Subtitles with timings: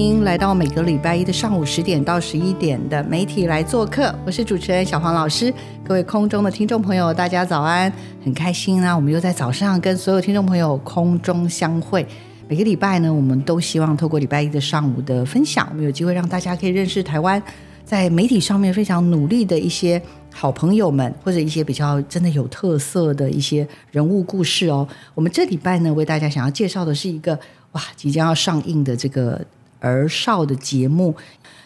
[0.00, 5.52] 迎来到每个礼拜一的上午十点到十一点的媒体来做客，我是主持人小黄老师。
[5.84, 7.92] 各位空中的听众朋友，大家早安，
[8.24, 8.94] 很开心啊！
[8.94, 12.06] 我们又在早上跟所有听众朋友空中相会。
[12.48, 17.42] 每个礼拜呢，我们都希望透过礼拜一的上午的分享，我们有机会让大家可以认识台湾
[17.84, 20.00] 在媒体上面非常努力的一些
[20.32, 24.86] 好朋友们，或者一些比较真的有特色的一些人物故事哦。
[25.14, 27.38] 我们这礼拜呢，为大家想要介绍的是一个
[27.72, 29.44] 哇，即将要上映的这个。
[29.80, 31.14] 儿少的节目，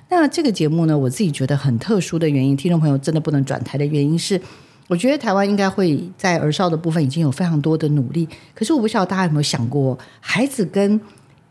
[0.09, 4.41] 那这个节目呢，我自己觉得很特殊的原因，听众朋友真的不能转台的原因是，
[4.89, 11.01] 我觉得台湾应该会在儿少的部分已经有非常多的努力，可是我不晓得大家有没有想过，孩子跟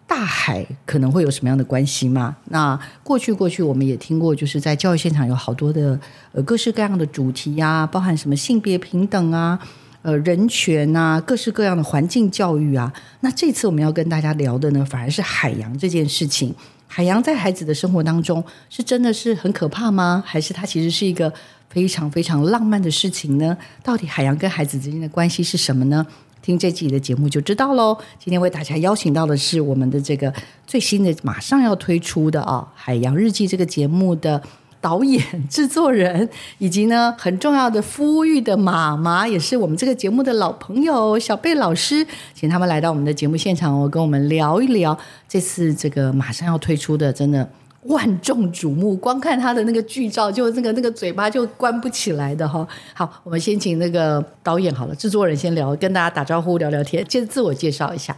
[0.06, 2.36] 大海可能会有什么样的关系吗？
[2.46, 6.00] 那过去过去我们也听过，就是在教育现场有好多的
[6.34, 9.60] 呃各式各样的主题呀，包含什么性别平等啊。
[10.04, 16.54] 呃，人权啊，各式各样的环境教育啊，那这次我们要跟大家聊的呢，反而是海洋这件事情。
[16.88, 20.22] 海洋在孩子的生活当中，是真的是很可怕吗？
[20.26, 21.34] 还是它其实是一个
[21.70, 23.58] 非常非常浪漫的事情呢？
[23.82, 26.06] 到底海洋跟孩子之间的关系是什么呢？
[26.42, 27.98] 听这集的节目就知道喽。
[28.20, 30.32] 今天为大家邀请到的是我们的这个
[30.68, 34.44] 最新的、马上要推出的啊，《海洋日记》这个节目的。
[34.84, 47.50] 导演、制作人，以及呢很重要的孵育的妈妈，也是我们这个节目的老朋友小贝老师，请他们来到我们的节目现场哦，跟我们聊一聊这次这个马上要推出的，真的
[47.84, 52.68] 万众瞩目，光看他的那个剧照，就那个那个嘴巴就关不起来的哈。
[52.94, 58.14] 好，我们先请那个导演好了，制作人先聊，跟大家打招呼，聊聊天，先自我介绍一下。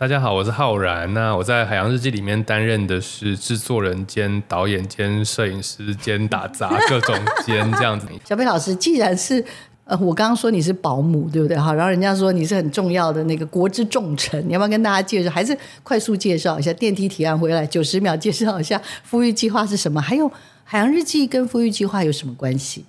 [0.00, 1.12] 大家好，我是浩然。
[1.12, 8.06] 那我在《海洋日记》里面担任的是制作人兼导演兼摄影师兼打杂各种兼这样子。
[8.24, 9.44] 小贝老师，既然是
[9.84, 11.54] 呃，我刚刚说你是保姆，对不对？
[11.54, 15.28] 哈，然后人家说你是很重要的那个国之重臣，你要不要跟大家介绍？
[15.36, 20.00] 还是快速介绍一下电梯提案回来九十秒介绍一下富裕计划是什么？
[20.00, 20.26] 还有
[20.64, 22.86] 《海洋日记》跟富裕计划有什么关系？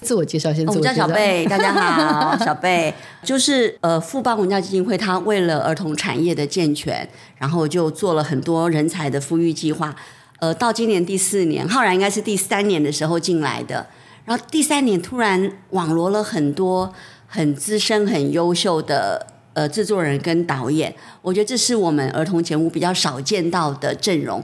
[0.00, 0.90] 自我介绍，先自我介绍。
[0.90, 9.94] 我叫小贝，大家好，小贝 就是呃富邦文教基金会，他为了儿童产业的健全，然后就做了很多人才的富裕计划。
[10.38, 13.86] 呃，到今年第四年，浩然应该是第三年的时候进来的，
[14.24, 16.92] 然后第三年突然网罗了很多
[17.26, 20.94] 很资深、很优秀的呃制作人跟导演。
[21.20, 24.42] 我觉得这是我们儿童节目比较少见到的阵容。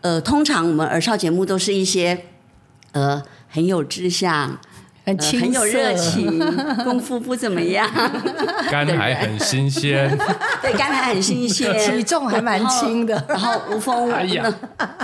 [0.00, 2.18] 呃，通常我们儿少节目都是一些
[2.92, 4.58] 呃很有志向。
[5.04, 6.38] 很很有热情，
[6.82, 7.86] 功夫不怎么样，
[8.70, 10.08] 肝还很新鲜，
[10.62, 14.54] 对，肝还很新鲜， 体重还蛮轻的，然后无风无浪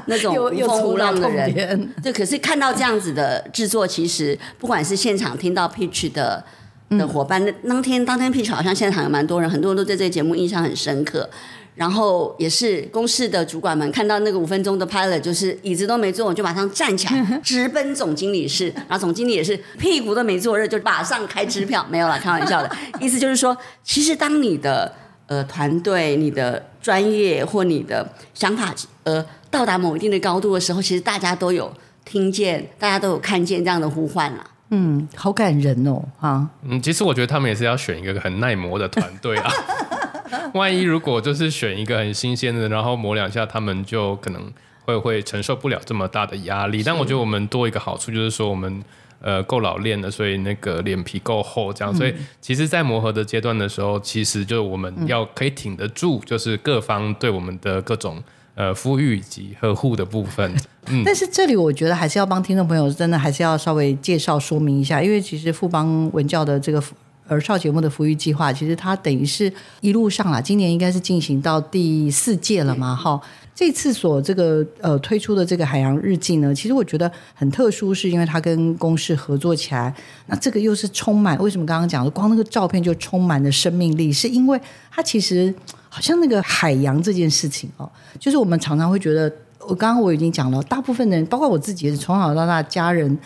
[0.07, 6.43] 那种无风无浪的人，对，可是看到这样子的制作，其实不管是现场听到 Pitch 的
[6.91, 11.29] 的伙伴，那当天当天 Pitch 好像现场有蛮多人，很多人都对这个节目印象很深刻。
[11.77, 18.71] 然后也是公司的主管们看到那个五分钟的 pilot，就是椅子都没坐，我就马上站起来 直奔总经理室。
[18.75, 21.87] 然后总经理也是屁股都没坐热，就马上开支票。
[21.89, 22.71] 没有了，开玩笑的。
[23.01, 24.93] 意思就是说，其实当你的
[25.27, 28.75] 呃团队、你的专业或你的想法
[29.05, 31.73] 呃到达某一定的高度的时候，其实大家都有
[32.05, 34.45] 听见，大家都有看见这样的呼唤了。
[34.71, 36.49] 嗯，好感人哦，哈。
[36.63, 39.51] 嗯，其实我觉得他们也是要选一个很耐磨的团队啊。
[40.55, 44.53] 万一如果就是选一个很新鲜的，然后磨两下，他们就可能
[44.85, 46.83] 会会承受不了这么大的压力。
[46.83, 48.83] 但我觉得我们多一个好处就是说，我们
[49.21, 51.95] 呃够老练的，所以那个脸皮够厚，这样。
[51.95, 58.23] 所以其实，在磨合的阶段的时候，其实就我们要可以挺得住，就是各方对我们的各种
[58.61, 60.55] 呃呼吁以及呵护的部分。
[60.93, 61.03] 嗯。
[61.05, 66.83] 但是这里我觉得还是要帮听众朋友真的还是要稍微介绍说明一下，因为其实富邦文教的这个。
[67.31, 73.21] 儿少节目的福育计划，其实它等于是一路上啦，今年应该是进行到第四届了嘛，哈。
[73.55, 79.95] 这次所这个呃推出的这个海洋日记呢，其实我觉得很特殊，是因为它跟公视合作起来，
[80.27, 84.61] 那这个又是充满为什么刚刚讲的，光那个照片就充满了生命力，是因为
[84.91, 85.55] 它其实
[85.91, 93.19] 好像那个海洋这件事情哦，就是我们常常会觉得，我刚刚我已经讲了，大部分人包括我自己，从小到大家人。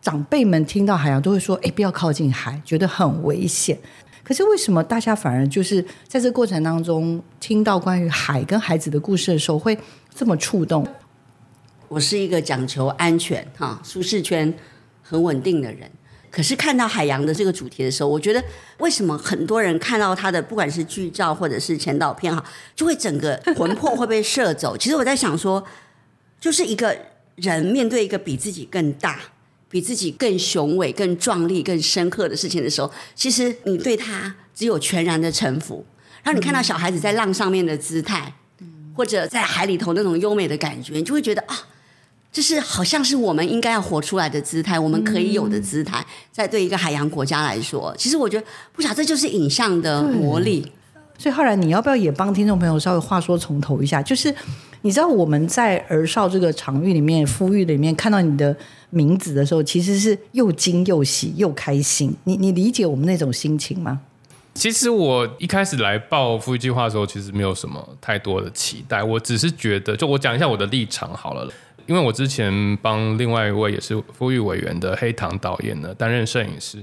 [0.00, 3.76] 长辈们听到海洋都会说：“哎，不要靠近海，觉得很危险。”
[4.22, 9.76] 可是为什么大家反而就是在这过程当中听到关于海跟孩子的故事的时候，会
[10.14, 10.86] 这么触动？
[11.88, 14.54] 我是一个讲求安全、哈舒适圈
[15.02, 15.90] 很稳定的人。
[16.30, 18.42] 可是看到海洋的这个主题的时候，我觉得
[18.78, 22.44] 为什么很多人看到他的不管是剧照或者是前导片哈，
[22.76, 24.76] 就会整个魂魄会被射走？
[24.76, 25.64] 其实我在想说，
[26.40, 26.96] 就是一个
[27.36, 29.18] 人面对一个比自己更大。
[29.70, 35.84] 比自己更雄伟、更壮丽、更深刻的事情的时候，其实你对他只有全然的臣服。
[36.22, 38.32] 然后你看到小孩子在浪上面的姿态，
[38.94, 41.54] 或者在海里头那种优美的感觉，你就会觉得啊，
[42.32, 46.04] 这是好像是我们应该要活出来的姿态，我们可以有的姿态。
[46.30, 50.70] 在对一个海洋国家来说，其实我觉得不晓得这就是影像的魔力。
[51.18, 54.00] 所以浩然你要不要也帮听众朋友稍微话说从头一下？
[54.02, 54.32] 就是
[54.82, 58.56] 你知道我们在儿少这个场域里面、呼吁里面看到你的。
[58.90, 62.10] 名字的时候，其实是又惊又喜又开心。
[62.24, 64.00] 你你理解我们那种心情吗？
[64.54, 69.02] 其实我一开始来报富裕计划的时候，其实没有什么太多的期待。
[69.02, 71.52] 我只是觉得，就我讲一下我的立场好了。
[71.88, 76.78] 因为我之前帮另外一位也是富裕委员的黑糖导演呢担任摄影师。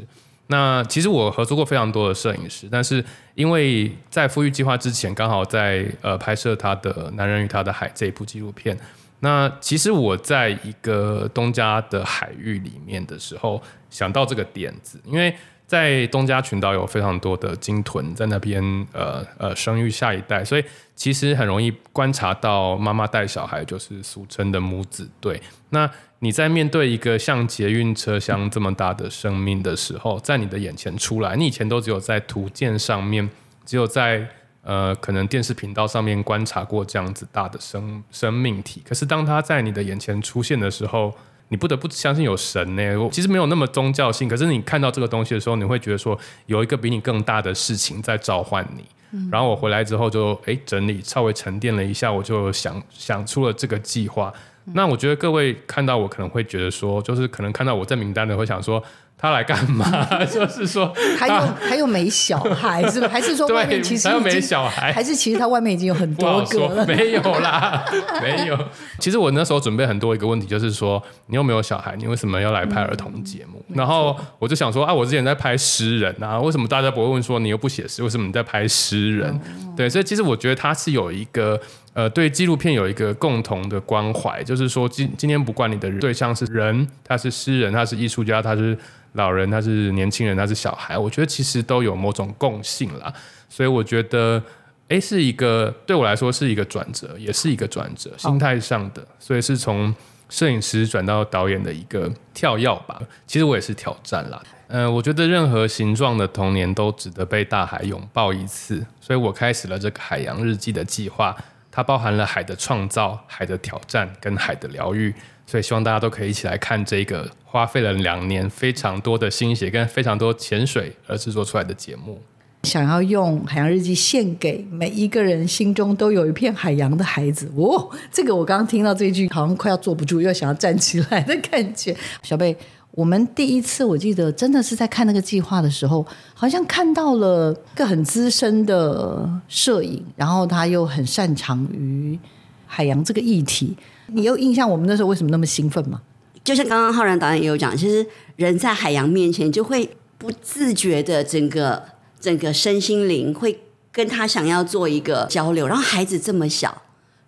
[0.47, 3.03] 那其实我合作过非常多的摄影师，但是
[3.33, 8.77] 因为在富裕计划之前，刚好在呃拍摄他的《男人与他的海》这一部纪录片。
[9.21, 15.33] 那其实我在一个东家的海域里面的时候，想到这个点子，因为
[15.67, 18.63] 在东家群岛有非常多的鲸豚在那边，
[18.93, 20.63] 呃呃生育下一代，所以
[20.95, 25.41] 其实很容易观察到妈妈带小孩，就是俗称的母子对。
[25.69, 25.89] 那
[26.19, 33.29] 你在面对一个像捷运车厢这么大的生命的时候，在你的眼前出来，你以前都只有在图鉴上面，
[33.65, 34.27] 只有在。
[34.67, 41.13] 呃，可能电视频道上面观察过这样子大的生生命体，可是当它在你的眼前出现的时候，
[41.49, 43.09] 你不得不相信有神呢。
[43.11, 48.83] 其实没有那么宗教性，可是你看到这个东西的时候，你会觉得说有一个比你更大的事情在召唤你。
[49.31, 54.33] 然后我回来之后就哎整理稍微沉淀了一下，我就想想出了这个计划。
[54.73, 58.83] 那我觉得各位看到我可能会觉得说，就是可能看到我在名单的会想说。
[59.17, 59.85] 他来干嘛？
[60.27, 63.07] 就是说，还有还有没小孩是吧？
[63.09, 64.91] 还是说外面其实还有没小孩？
[64.91, 66.85] 还是其实他外面已经有很多个了？
[66.85, 67.85] 没有啦，
[68.21, 68.59] 没有。
[68.99, 71.95] 其实我那时候准备很多一个问题，就是说你有没有小孩？
[71.97, 73.63] 你为什么要来拍儿童节目？
[73.73, 78.03] 然后我就想说啊，我之前在拍诗人啊，为什么大家不会问说你又不写诗？
[78.03, 79.39] 为什么你在拍诗人？
[79.77, 81.59] 对，所以其实我觉得他是有一个
[81.95, 88.77] 呃，对纪录片有一个共同的关怀，就是说今今天不管你的对象是人，他是诗人，他是艺术家，他是。
[89.15, 93.13] 老人他是年轻人，他是小孩，我觉得其实都有某种共性啦，
[93.47, 94.43] 所以我觉得，
[94.89, 99.95] 哎，是一个对我来说是一个转折，也是一个转折，心态上的，所以是从
[100.27, 103.01] 摄影师转到导演的一个跳跃吧。
[103.25, 111.33] 其实我也是挑战啦，嗯，我觉得任何形状的童年都值得被大海拥抱一次，所以我开始了这个海洋日记的计划，
[111.75, 115.13] 它包含了海的创造、海的挑战跟海的疗愈。
[115.45, 122.19] 所以希望大家都可以一起来看这个花费了两年非常多的心血跟非常多潜水而制作出来的节目。
[122.63, 127.51] 想要用《海洋日记》献给每一个人心中都有一片海洋的孩子。
[127.55, 131.95] 哦，这个我刚刚听到这句，好像快要坐不住，又想要站起来的感觉。
[132.23, 132.57] 小贝，
[132.95, 142.17] 我们第一次我记得真的是在看那个计划的时候，好像看到了一个很资深的摄影，然后他又很擅长于
[142.65, 143.75] 海洋这个议题。
[144.07, 146.01] 你有印象我们那时候为什么那么兴奋吗？
[146.41, 148.05] 就像刚刚浩然导演也有讲，其实
[148.37, 151.83] 人在海洋面前就会不自觉的整个
[152.21, 153.59] 整个身心灵会
[153.91, 155.67] 跟他想要做一个交流。
[155.67, 156.81] 然后孩子这么小，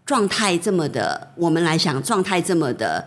[0.06, 3.06] 状态这么的，我们来想状态这么的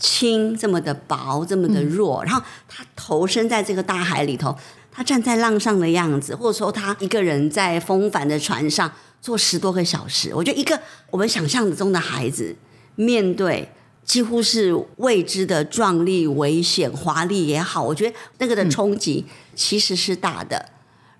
[0.00, 2.24] 轻，这么的薄，这么的弱。
[2.24, 4.56] 然后他投身在这个大海里头，
[4.90, 8.90] 他站在浪上的样子，或者说他一个人在风帆的船上
[9.20, 10.80] 坐十多个小时，我觉得一个
[11.10, 12.56] 我们想象中的孩子。
[12.96, 13.66] 面对
[14.04, 20.68] 几乎是未知的壮丽、危险、华丽也好，我觉得那个的冲击其实是大的。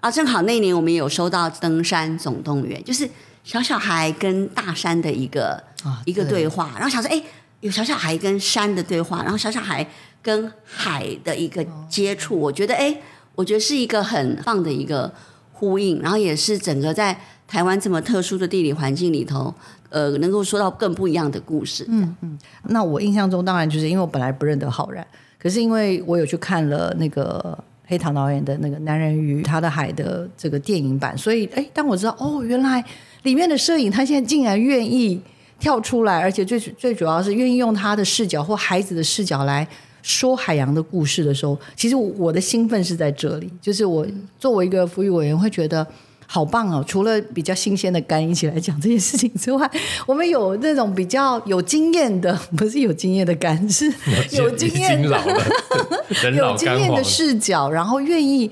[0.00, 3.08] 啊，正好那年我们有收到《登山总动员》，就是
[3.44, 5.62] 小小孩跟大山的一个
[6.04, 7.22] 一个对话，然后想说，哎，
[7.60, 9.86] 有小小孩跟山的对话，然后小小孩
[10.22, 12.96] 跟海的一个接触，我觉得，哎，
[13.34, 15.12] 我觉得是一个很棒的一个
[15.52, 19.54] 呼应，然后也是整个在台湾这么特殊的地理环境里头。
[19.90, 21.84] 呃，能够说到更不一样的故事。
[21.88, 22.38] 嗯嗯，
[22.68, 25.04] 那我印象中当然就是因为我本来不认得浩然，
[25.36, 32.84] 可是因为我有去看了那个黑糖导演的那个《男人与他的海》的这个电影版，所以哎，当我知道哦，原来
[33.24, 35.20] 里面的摄影他现在竟然愿意
[35.60, 39.64] 跳出来，而且最最主要是愿意用他的视角或孩子的视角来
[40.02, 44.04] 说海洋的故事的时候，其实我的兴奋是在这里，就是我
[44.38, 45.86] 作为一个服务委员会觉得。
[46.32, 46.84] 好棒哦！
[46.86, 49.68] 除了比较新鲜的肝一起来讲这件事情之外，
[50.06, 53.92] 我们有那种比较有经验的，不是有经验的肝，是
[54.30, 55.20] 有经验的，
[56.32, 58.48] 有经验的视角，然后愿意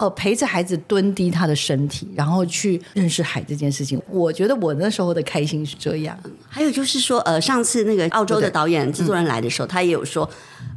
[0.00, 4.00] 呃陪着孩子蹲低他的身体，然后去认识海这件事情。
[4.08, 6.18] 我觉得我那时候的开心是这样。
[6.48, 10.28] 还有就是说，呃，上次那个澳洲的导演制作人来的时候，他也有说，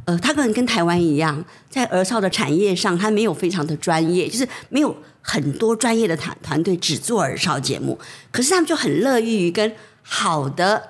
[0.04, 4.94] 呃，他可能跟台湾一样，在儿少的产业上，他没有非常的专业，就是没有。
[5.26, 7.98] 很多专业的团团队只做儿少节目，
[8.30, 10.82] 可是他们就很乐于跟好的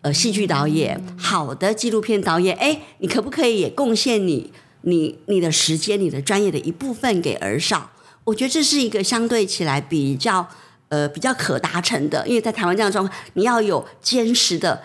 [0.00, 4.52] 呃戏剧导演、好的纪录片导演，哎，你可不可以也贡献你
[4.86, 7.90] 你你的时间、你的专业的一部分给儿少？
[8.24, 10.48] 我觉得这是一个相对起来比较
[10.88, 14.82] 呃比较可达成的，因为在台湾这样状况，你要有坚实的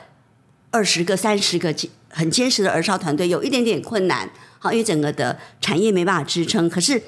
[0.72, 1.74] 二十个、三十个
[2.10, 4.30] 很坚实的儿少团队，有一点点困难，
[4.60, 7.02] 好，因为整个的产业没办法支撑，可是。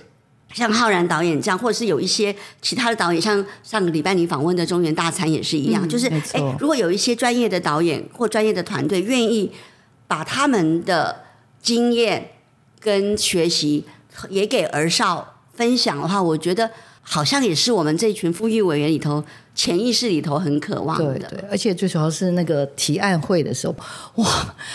[0.54, 9.52] 像浩然导演这样，或者是有一些其他的导演，像上个礼拜你访问的中原大餐也是一样，就是哎，如果有一些专业的导演或专业的团队愿意
[10.08, 11.24] 把他们的
[11.60, 12.30] 经验
[12.84, 13.86] 跟学习
[14.30, 16.70] 也给儿少分享的话，我觉得
[17.02, 19.24] 好像也是我们这群富裕委员里头。
[19.56, 23.76] 潜意识里头很渴望的，对对，而且最主要是那个提案会的时候，
[24.16, 24.26] 哇！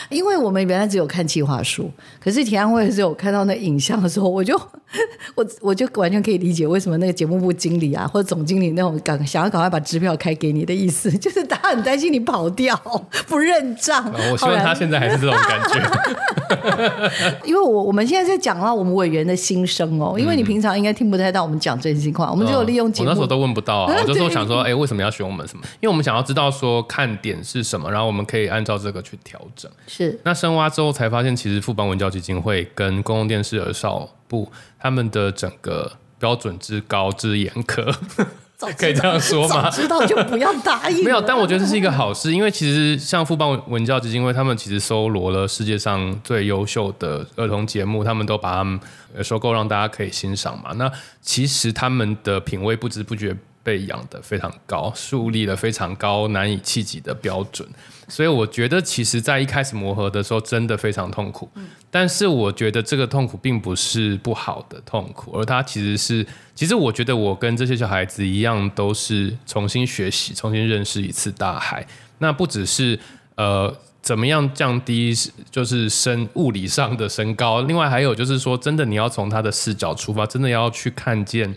[0.09, 4.57] 因为我们原来只有看计划书，可是提案会的时候我看到那影像的时候，我就
[5.35, 12.77] 我我就完全可以理解为什么那个节目部经理啊或者总经理那种赶想要赶快把支票开给你的意思， 就是他很担心你跑掉
[13.27, 14.11] 不认账。
[14.31, 15.83] 我希望他现在还是这种感觉，
[17.45, 24.68] 因为我我们现在在讲到我们委员的心声哦，因为你平常应该听不太到我们讲真心话，我们只有利用节目，我那时候都问不到啊，我就说想说。
[24.69, 25.65] 哎，为什么要选我们什么？
[25.81, 29.71] 因为我们想要知道说看点是什么，然后我们可以按照这个去调整。
[29.87, 30.19] 是。
[30.25, 37.95] 那深挖之后才发现，其实富邦文教基金会跟公共电视儿少部他们的整个标准之高之严苛，
[38.77, 39.71] 可以这样说吗？
[39.71, 41.03] 知道就不要答应。
[41.07, 48.79] 没有，但我觉得这是一个好事，因为其实像富邦文教基金会，他们其实搜罗了世界上最优秀的儿童节目，他们都把他们
[49.23, 50.73] 收购，让大家可以欣赏嘛。
[50.75, 50.91] 那
[51.23, 53.35] 其实他们的品味不知不觉。
[53.69, 57.69] 被养的非常高，树立了非常高、难以企及的标准，
[58.09, 61.47] 所以我觉得，其实，在一开始磨合的时候，真的非常痛苦。
[61.91, 71.87] 但是，我觉得这个痛苦并不是不好的痛苦，而它其实是，其实我觉得我跟这些小孩子一样，都是重新学习、重新认识一次大海。
[72.21, 72.99] 那不只是
[73.35, 75.15] 呃，怎么样降低
[75.51, 81.55] 就是身物理上的身高，另外还有就是说，真的你要从他的视角出发，真的要去看见。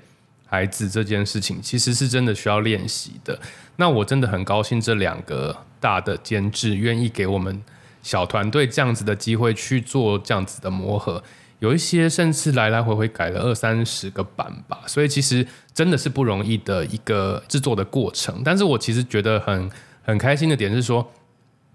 [0.52, 3.40] 孩子这件事情其实是真的需要练习的。
[3.78, 7.64] 那我真的很高兴，这两个大的监制愿意给我们
[8.04, 11.24] 小团队这样子的机会去做这样子的磨合。
[11.60, 18.42] 有一些甚至来来回回改了二三十个版吧，所以其实真的是不容易的一个制作的过程。
[18.44, 19.72] 但是我其实觉得很
[20.04, 21.10] 很开心的点是说，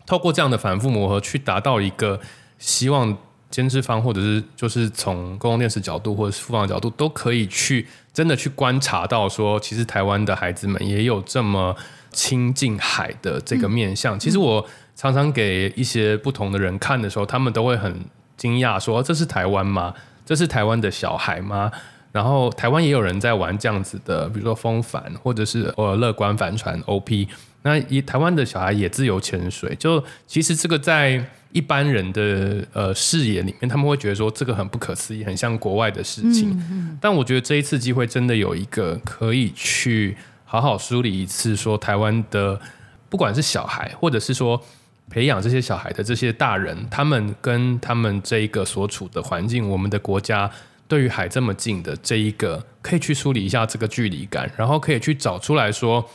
[0.04, 2.20] 透过这样的反复磨合，去达到一个
[2.58, 3.16] 希望。
[3.48, 11.74] 监制方，或者是就是从公共电视角度，或者是复方角度，都可以去真的去观察到，说其实台湾的孩子们也有这么
[12.10, 14.18] 亲近海的这个面相。
[14.18, 18.04] 其实我常常给一些不同的人看的时候，他们都会很
[18.36, 19.94] 惊讶，说这是台湾吗？
[20.24, 21.70] 这是台湾的小孩吗？
[22.12, 27.28] 然后台湾也有人在玩这样子的，比如说风帆，或者是呃乐观帆船 OP。
[27.62, 31.24] 那以台湾的小孩也自由潜水，就其实这个在。
[31.56, 36.98] 一般人的呃视野里面，他们会觉得说这个很不可思议，很像国外的事情。
[37.00, 42.60] 但我觉得这一次机会真的有一个可以去好好梳理一次，说台湾的
[43.08, 44.62] 不管是小孩，或者是说
[45.08, 50.50] 培养这些小孩的这些大人，他们跟他们这一个所处的环境，我们的国家
[50.86, 56.06] 对于海这么近的这一个，可以去梳理一下这个距离感，然后可以去找出来说，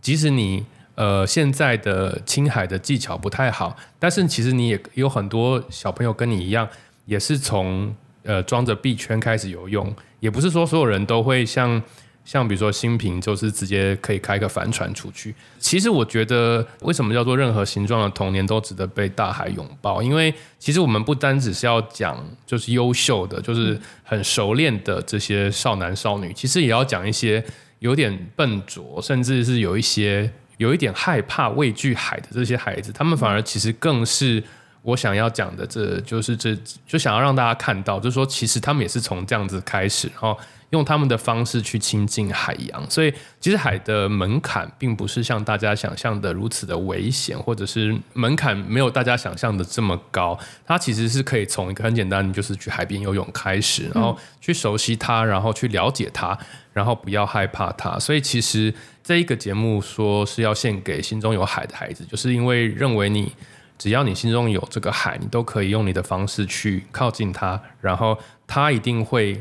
[0.00, 0.64] 即使你。
[0.98, 6.68] 呃，现在的青海的技巧不太好，但是其实你也有很多小朋友跟你一样，
[7.06, 11.80] 也是从呃装着臂圈开始游泳，也不是说所有人都会像
[12.24, 15.32] 像比如说新平，就是直接可以开个帆船出去。
[15.60, 20.02] 其实我觉得，为什么叫做任何形状的童年都值得被大海拥抱？
[20.02, 27.44] 因为其实我们不单只是要讲就是优秀的，就是很熟练的这些少男少女，其实也要讲一些
[27.78, 30.28] 有点笨拙，甚至是有一些。
[30.58, 34.42] 有一点害怕、畏惧海的这些孩子，他们反而其实更是
[34.82, 40.38] 我想要讲的，这就是这就想要让大家看到，就是说，其实他们也是从这样子开始，然后
[40.70, 42.90] 用他们的方式去亲近海洋。
[42.90, 50.38] 所以，其实海的门槛并不是像大家想象的如此的危险，或者是门槛没有大家想象的这么高。
[50.66, 56.38] 它其实是可以从一个很简单，就是去海边游泳开始，然后去熟悉它，然后去了解它，
[56.72, 57.98] 然后不要害怕它。
[57.98, 58.72] 所以，其实
[59.02, 63.32] 这一个节目说是要献给心中有海的孩子，就是因为认为你。
[63.78, 69.40] 只要你心中有这个海，你都可以用你的方式去靠近它，然后它一定会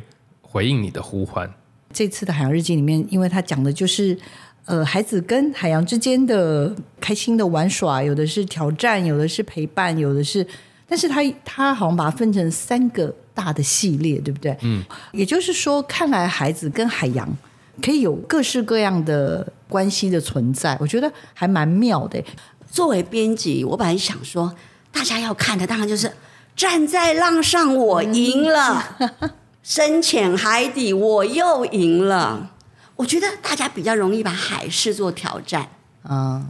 [0.50, 1.50] 回应你的呼唤。
[1.94, 4.18] 这次的海洋日记里面，因为他讲的就是
[4.66, 10.46] 呃孩子跟海洋之间的开心的玩耍，有的是挑战，有的是陪伴，有的是，
[10.88, 14.56] 但是他他好像把它分成三个大的系列，对不对？
[14.62, 17.27] 嗯，也就是说，看来孩子跟海洋
[17.82, 22.24] 可以有各式各样的关系的存在，我觉得还蛮妙的。
[22.70, 24.54] 作为编辑，我本来想说，
[24.92, 26.12] 大家要看的当然就是
[26.56, 28.84] 站在浪上，我赢了；
[29.68, 32.54] 深潜海底，我又赢了。
[32.96, 35.68] 我觉得大家比较容易把海视作挑战
[36.04, 36.48] 啊。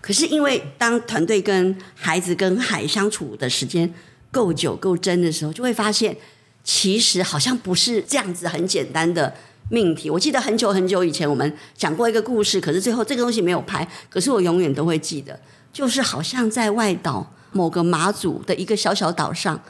[0.00, 3.92] 可是因为当团队跟孩子跟海相处的时间
[4.30, 6.16] 够久够真的时候，就会发现
[6.62, 9.34] 其实好像不是这样子很简单的
[9.68, 10.08] 命题。
[10.08, 15.36] 我记得很久很久以前我们讲过一个故事，可是最后这个东西没有拍，可是我永远都会记得。
[15.72, 19.60] 就是好像在外岛某个马祖的一个小小岛上，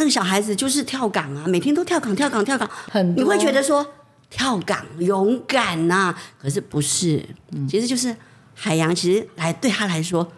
[0.00, 2.68] 那个小孩子就是跳港啊，每天都跳港跳港跳港，
[3.14, 3.86] 你会觉得说
[4.30, 7.22] 跳港勇敢呐，可是不是，
[7.68, 8.16] 其实就是
[8.54, 10.32] 海洋，其实来对他来说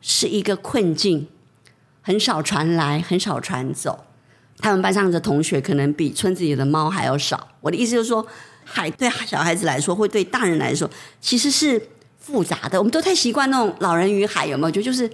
[0.00, 1.28] 是一个困境，
[2.02, 4.06] 很少传来，很少传走，
[4.58, 7.46] 他们班上的同学可能比村子里的猫还要少。
[7.60, 8.26] 我的意思就是说，
[8.64, 11.80] 海对小孩子来说，会对大人来说，其实是。
[12.22, 14.70] 复杂的，我们都太习惯那种老人与海，有没有？
[14.70, 15.10] 就就是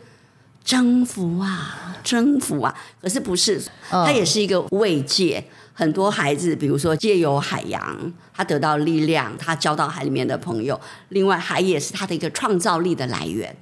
[0.66, 2.74] 征服啊，征服啊。
[3.00, 5.42] 可是不是，它也是一个慰藉。
[5.72, 10.78] 很多孩子，比如说借由海洋，他得到力量，他交到海里面的朋友。
[11.10, 13.54] 另外，海也是他的一个创造力的来源。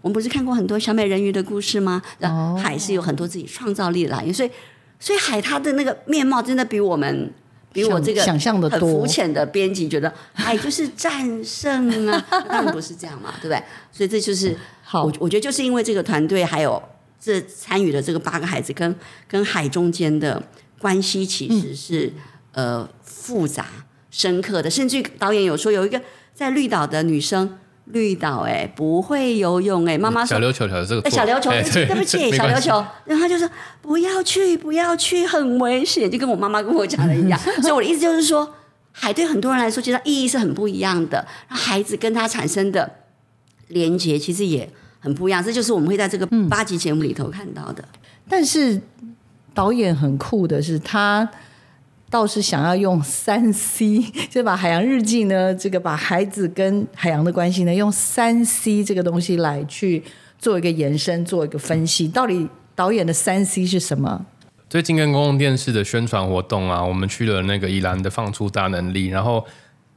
[0.00, 2.02] 我们不是看过很多小美人鱼的故事吗？
[2.60, 4.32] 海是有很多自己创造力的来源。
[4.34, 4.50] 所以，
[4.98, 7.32] 所以海它的那个面貌，真的比我们。
[7.74, 13.60] 比我这个想象的很肤浅的编辑觉得，哎，就是战胜啊， 当然不是这样嘛，对不对？
[13.90, 14.56] 所以这就是
[14.94, 16.80] 好，我我觉得就是因为这个团队还有
[17.20, 18.94] 这参与的这个八个孩子跟
[19.26, 20.40] 跟海中间的
[20.78, 22.12] 关系，其实是
[22.52, 23.66] 呃复杂
[24.12, 26.00] 深刻的，甚至导演有说有一个
[26.32, 27.58] 在绿岛的女生。
[27.88, 33.46] 绿岛哎，不会游泳哎，妈妈说小琉球小这个小琉球，对不起，小琉球，然后他就说
[33.82, 37.38] 不要去，不要去，很危险，就跟我妈妈跟我讲的一样。
[37.60, 38.54] 所以我的意思就是说，
[38.90, 41.26] 海对很多人来说，其实意义是很不一样的。
[41.46, 42.90] 孩子跟他产生的
[43.68, 44.70] 连接，其实也
[45.04, 45.44] 很不一样。
[45.44, 47.84] 这就是我们会在这个八集节目里头看到的。
[48.28, 48.80] 但是
[49.52, 51.28] 导演很酷的是他。
[52.10, 60.00] 倒是想要用三 C， 就把《海洋日记》呢，这个把孩子跟海洋的关系呢，用三 C 这个东西来去
[60.38, 62.06] 做一个延伸，做一个分析。
[62.06, 64.24] 到底导演的三 C 是什么？
[64.70, 69.44] 最近跟公共电视的宣传活动啊，我们去了那个宜兰的放出大能力，然后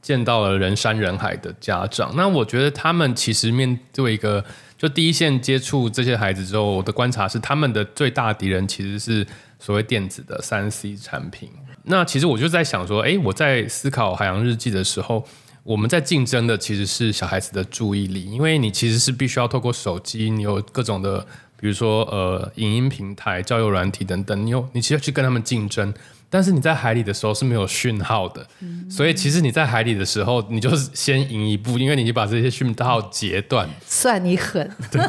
[0.02, 2.12] 见到了人山人海的家长。
[2.16, 4.44] 那我觉得他们其实面对一个，
[4.78, 9.26] 就第一线接触这些孩子之后，我的观察是，他们的最大敌人其实是
[9.58, 11.50] 所谓电子的三 C 产品。
[11.82, 15.26] 那其实我就在想说，哎，我在思考海洋日记的时候，
[15.64, 21.26] 我们在竞争的其实是小孩子的注意力，因为你其实是必须要透过手机，你有各种的，
[21.58, 25.92] 比如说呃，影音平台、交友软体等等，你有你其实要去跟他们竞争。
[26.30, 28.46] 但是你在海里的时候是没有讯号的，
[28.90, 33.66] 所以其实你在海里的时候，你就是先赢一步，因为你就把这些讯号截断。
[33.86, 35.00] 算你狠， 对，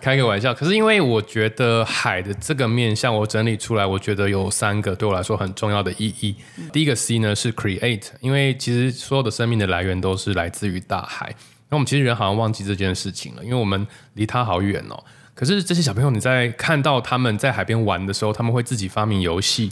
[0.00, 0.54] 开个玩笑。
[0.54, 6.34] 可是因为我觉得海的这个面向，我整理出来，我觉得有三个对我来说很重要的意义。
[6.72, 11.34] 第一个 C 呢是 create，因为其实所有的生命的来源都是来自于大海。
[11.68, 15.04] 那我们其实人好像忘记这件事情了，因为我们离它好远哦。
[15.34, 19.70] 可是这些小朋友，你在看到他们在海边玩的时候，他们会自己发明游戏。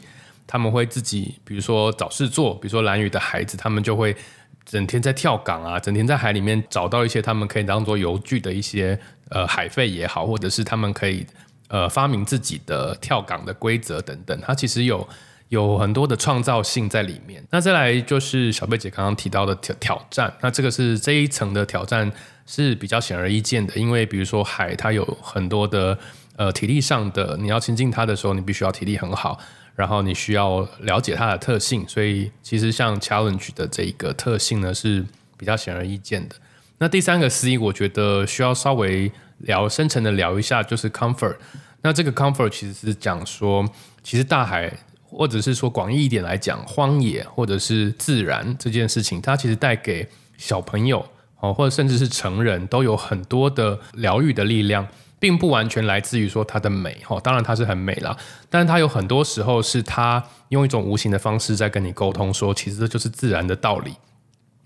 [0.53, 4.17] 他们会自己，比如说找事做，比如说蓝宇的孩子，他们就会
[4.65, 11.25] 整天在跳港啊，整天在海里面找到一些他们可以当做游具的一些呃海费也好，或者是他们可以
[11.69, 15.09] 呃发明自己的跳港的规则等等，它其实有
[15.51, 17.41] 有很多的创造性在里面。
[17.51, 22.11] 那再来就是小贝姐刚刚提到的挑挑战，那这个是这一层的挑战
[22.45, 25.97] 是比较显而易见的，因为比如说海它有很多的
[26.35, 29.39] 呃体力上的，你要亲近它的时候，你必须要体力很好。
[29.81, 35.03] 然后你需要了解它的特性，所以其实像 challenge 的这一个特性呢是
[35.39, 36.37] 比较显而易见的。
[36.77, 41.35] 那第三个 C，我觉得需要稍微聊深层的聊一下，就是 comfort。
[41.81, 43.67] 那这个 comfort 其实是讲说，
[44.03, 44.71] 其实大海
[45.03, 51.03] 或者是说广义一点来讲，荒野或者是自然这件事情，它其实带给小朋友
[51.41, 54.87] 哦，或者甚至是成人都有很多的疗愈的力量，
[55.21, 58.17] 并不完全来自于说它的美哈，当然它是很美啦，
[58.49, 63.95] 但是它有很多时候是它用一种无形的方式在跟你沟通，说其实这就是自然的道理，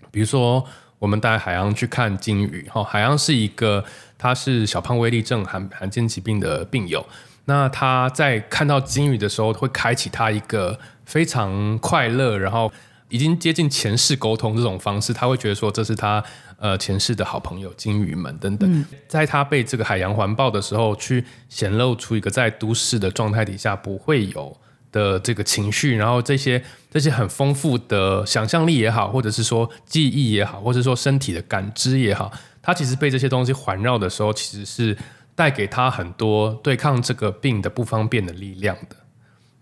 [0.09, 0.65] 比如说。
[0.97, 3.83] 我们带海洋去看鲸鱼，哈，海洋是一个，
[4.17, 7.05] 他是小胖威力症罕罕见疾病的病友。
[7.43, 12.71] 那他在看到鲸鱼的时候，会开启他一个非常快乐，然后
[13.09, 15.13] 已经接近前世沟通这种方式。
[15.13, 16.23] 他会觉得说，这是他
[16.57, 18.85] 呃前世的好朋友金鱼们等等。
[19.07, 24.55] 在他被这个海洋环抱的时候，去显露出一个在都市的状态底下不会有。
[24.91, 34.97] 的这个情绪，然后这些这些很丰富的想象力也好，或者是说记忆也好，或者说身体的感知也好，他其实被这些东西环绕的时候，其实是
[35.35, 38.95] 带给他很多对抗这个病的不方便的力量的。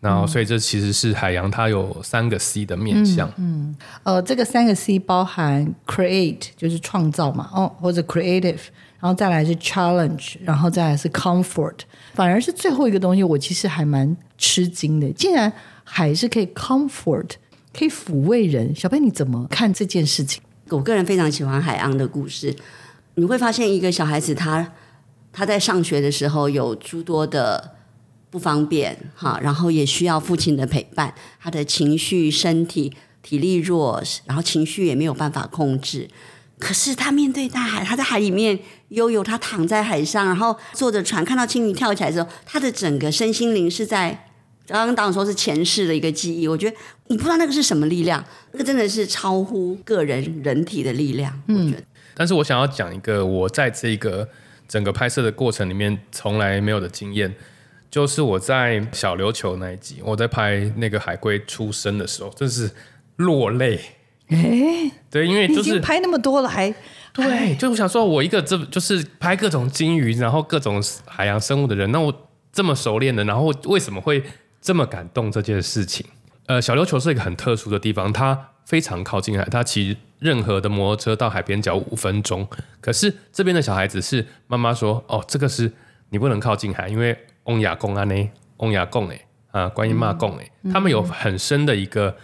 [0.04, 3.32] 然后，所以这其实是海洋，它有三个 C 的面向。
[3.38, 8.60] 嗯，呃，这个三个 C 包含 create 就是创造嘛，哦，或者 creative，
[9.00, 11.78] 然后再来是 challenge，然后再来是 comfort。
[12.14, 15.50] 反而是最后一个东西，我其实还蛮吃惊的，竟然
[15.86, 17.30] 还是可以 comfort，
[17.74, 18.76] 可以抚慰人。
[18.76, 20.44] 小贝，你怎么看这件事情？
[20.68, 22.54] 我个人非常喜欢海洋的故事。
[23.16, 24.70] 你会发现，一个小孩子他
[25.32, 27.76] 他在上学的时候有诸多的
[28.34, 31.14] 不方便，哈，然后也需要父亲的陪伴。
[31.40, 32.92] 他的情绪、身体、
[33.22, 36.10] 体力弱，然后情绪也没有办法控制。
[36.58, 44.10] 可是他面对大海，他在海里面悠悠，他躺在海上，然后坐着船，看到青鱼跳起来的时候，他的整个身心灵是在
[44.66, 46.48] 刚刚当然说是前世的一个记忆。
[46.48, 46.76] 我觉得
[47.10, 51.40] 你不知道那个是什么力量，那个真的是超乎个人人体的力量。
[51.48, 51.84] 我觉得。
[52.16, 54.28] 但是我想要讲一个我在这个
[54.68, 57.32] 整个拍摄的过程里面从来没有的经验，
[57.94, 62.68] 就是我在小琉球那一集，我在拍那个海龟出生的时候，真是
[63.18, 63.80] 落泪。
[64.30, 66.74] 哎，对，因为就是拍那么多了，还
[67.14, 72.12] 对，就我想说，我一个这就是拍各种鲸鱼，然后各种海洋生物的人，那我
[72.52, 74.24] 这么熟练的，然后为什么会
[74.60, 76.04] 这么感动这件事情？
[76.48, 82.48] 呃，小琉球是一个很特殊的地方，它非常靠近海，它骑任何的摩托车到海边只要五分钟。
[82.82, 85.72] 可是这边的小孩子是妈妈说，哦，这个是
[86.10, 89.20] 你不能靠近海，因为翁雅贡啊呢，翁雅贡哎
[89.52, 92.16] 啊，观音骂贡哎，他们有很深的一个。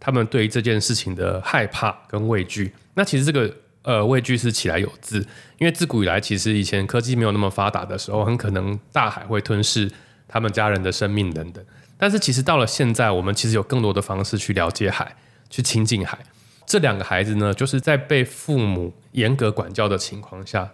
[0.00, 5.18] 他们对于这件事情的害怕跟畏惧，那其实这个呃畏惧是起来有字，
[5.56, 9.90] 因为自古以来，其实以前科技没有那么发达的时候，很可能大海会吞噬
[10.28, 11.64] 他们家人的生命等等。
[11.96, 15.16] 但是其实到了现在，我们其实有更多的方式去了解海，
[15.48, 16.18] 去亲近海。
[16.66, 20.70] 这两个孩子呢，就是在被父母严格管教的情况下，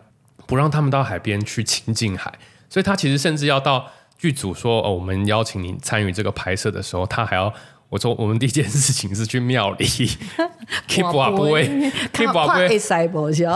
[0.48, 2.36] 不让他们到海边去亲近海，
[2.70, 7.52] 所以他其实甚至要到剧组说哦，我们邀请你参与这个拍摄的时候，他还要。
[7.90, 9.84] 我说，我们第一件事情是去庙里，
[10.86, 11.68] keep 瓦布威
[12.12, 12.68] ，keep 瓦布威，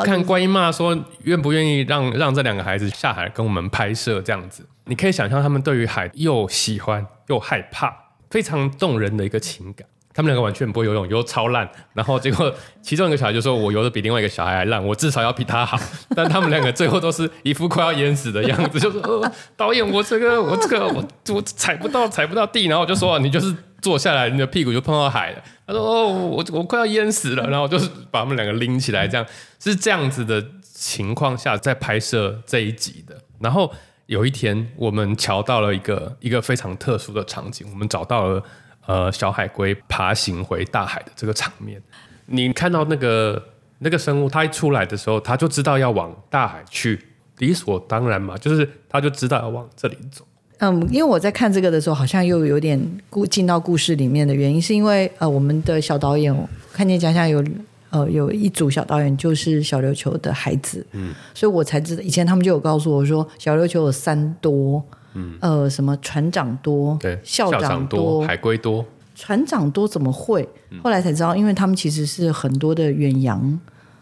[0.05, 4.67] 看观音妈说愿不愿意让让这两个孩子下海跟我们拍摄这样子。
[4.87, 7.95] 你可以想象他们对于海又喜欢又害怕，
[8.29, 9.87] 非常动人的一个情感。
[10.15, 11.69] 他们两个完全不会游泳，游超烂。
[11.93, 15.77] 然后结果其中一个小孩就说：“我游的比另外一个小孩还烂，我至少要比他好。
[16.15, 29.27] ”但他们两个最后都是一副快要淹死的样子，就说：“呃，导演，我这个我这个我我踩不到踩不到地。”然后我就说：“你就是坐下来，你的屁股就碰到海了。”他说：“哦，我我快要淹死了。”然后就是把他们两个拎起来，这样
[29.59, 33.17] 是这样子的情况下在拍摄这一集的。
[33.41, 33.69] 然后
[34.07, 38.41] 有一天，我们瞧到了一个一个非常特殊的场景，我们找到了。
[38.87, 41.81] 呃，小海龟爬行回大海的这个场面，
[42.27, 43.43] 你看到那个
[43.79, 47.01] 那个生物，它一出来的时候，它就知道要往大海去，
[47.39, 50.27] 理所当然嘛，就是它就知道要往这里走。
[50.59, 57.43] 嗯，因为我在看这个的时候，好像又有点故进到故事里面的原因，是因为呃，我们的小导演看见家乡有
[57.89, 64.85] 呃有一组小导演就是小琉球的孩子，嗯，所以我才知道，以前他们就有告诉我说，小琉球有三多。
[65.15, 70.49] 嗯，呃，什么船长多，对，校长多，海龟多，船长多怎么会？
[70.83, 73.61] 后来才知道，因为他们其实是很多的远洋，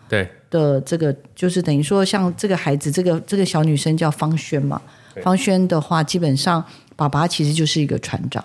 [0.09, 0.29] 对。
[0.51, 4.79] 的，这个就是等于说，像这个孩子，这个这个小女生叫方轩嘛，
[5.23, 6.63] 方轩的话，基本上
[6.95, 8.45] 爸爸其实就是一个船长，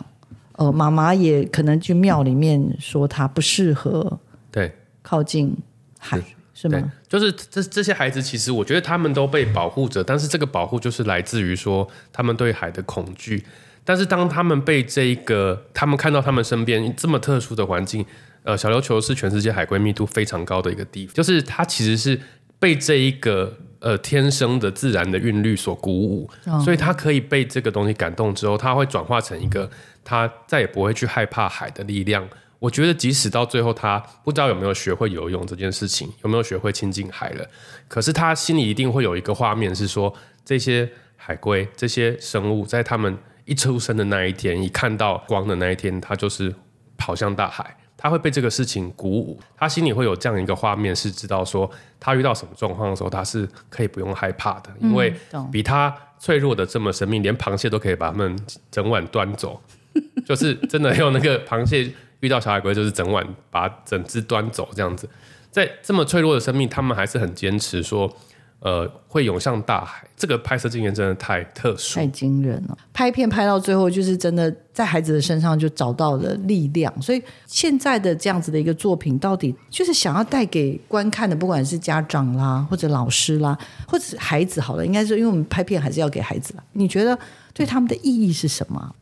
[0.53, 4.17] 呃，妈妈也可能去庙里面说他不适合，
[4.49, 5.53] 对，靠近
[5.99, 6.17] 海。
[6.59, 6.91] 是吗？
[7.07, 13.43] 就是这这些孩子，其实我觉得他们都被保护着，但是这个保护就是来自于说他们对海的恐惧。
[13.85, 18.03] 但是当他们被这一个，他们看到他们身边这么特殊的环境，
[18.41, 22.19] 呃，小琉球是全世界海龟密度非常高的一个地方，就是它其实是
[22.57, 26.27] 被这一个呃天生的自然的韵律所鼓舞，
[26.65, 29.69] 所以他可以被这个东西感动之后，他会转化成一个
[30.03, 32.27] 他再也不会去害怕海的力量。
[32.59, 37.47] 我觉得即使到最后他不知道有没有学会游泳这件事情，有没有学会亲近海了，
[37.87, 46.53] 可是他心里一定会有一个画面是说，这些海龟这些生物在他们一出生的那一天，一看到光的那一天，他就是
[46.97, 47.77] 跑向大海。
[47.99, 51.67] 他会被这个事情鼓舞，他心里会有这样一个画面，是知道说
[51.99, 55.11] 他遇到什么状况的时候，他是可以不用害怕的，因为
[55.51, 58.39] 比他脆弱的这么神秘，连螃蟹都可以把他们
[58.69, 59.59] 整碗端走，
[60.23, 65.09] 就是真的用那个螃蟹遇到小海龟，就是整碗把整只端走这样子，
[65.51, 68.15] 在这么脆弱的生命，他们还是很坚持说。
[68.59, 72.75] 呃，会涌向大海，这个拍摄经验真的太特殊、太惊人了。
[72.91, 76.91] 拍片拍到最后，就是真的在孩子的身上就找到了力量。
[76.99, 83.55] 所以现在的这样子的一个作品，到底就是想要带给观看的，不管是家长啦，或者老师啦，
[83.87, 86.63] 或者孩子，好了，应该是因为我们拍片还是要给孩子啦。
[86.73, 87.17] 你觉得
[87.53, 88.95] 对他们的意义是什么？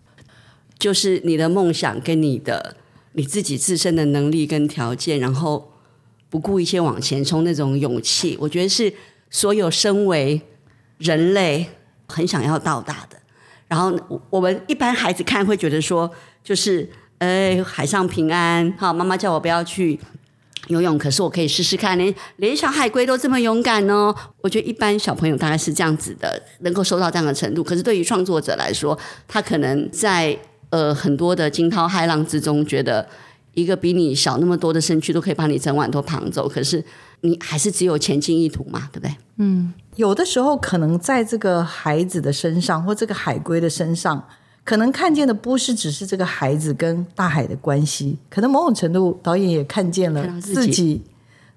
[0.78, 2.76] 就是你的梦想跟你的
[3.16, 5.74] 你自己自身的能力跟条件，然后
[6.30, 8.94] 不顾一切往前冲那种勇气，我觉得是。
[9.32, 10.40] 所有身为
[11.00, 11.68] 人类
[12.08, 13.18] 很想要到达的，
[13.68, 13.92] 然后
[14.30, 16.10] 我们一般孩子看会觉得说，
[16.42, 20.00] 就是呃海上平安，好，妈妈叫我不要去
[20.68, 24.16] 游泳，可是我可以试试看，连连小海龟都这么勇敢哦。
[24.40, 27.62] 我觉得一般小朋友大概是这样子的，能够收到这样的程度。
[27.62, 28.98] 可是对于创作者来说，
[29.28, 30.38] 他可能在
[30.70, 33.08] 呃很多的惊涛骇浪之中，觉得
[33.54, 36.84] 一个比你小那么多的身躯都可以把你整晚都扛走，可是。
[37.22, 39.16] 你还是只有前进意图嘛，对不对？
[39.38, 44.24] 嗯，有的时候可能在这个孩子的身上，或这个海龟的身上，
[44.64, 51.02] 可能看见的不是只是这个孩子跟大海的关系，可能某种程度导演也看见了自己，